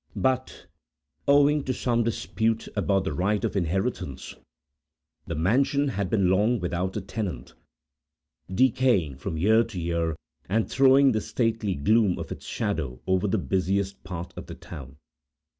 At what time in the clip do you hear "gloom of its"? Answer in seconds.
11.75-12.47